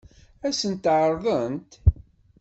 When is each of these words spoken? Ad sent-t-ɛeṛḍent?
Ad 0.45 0.53
sent-t-ɛeṛḍent? 0.59 1.71